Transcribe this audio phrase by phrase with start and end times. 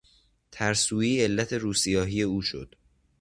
[0.51, 2.75] ترسویی علت روسیاهی او شد.